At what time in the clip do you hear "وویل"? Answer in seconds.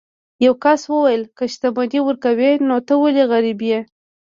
0.91-1.23